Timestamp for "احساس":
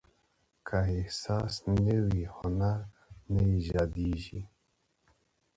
0.99-1.53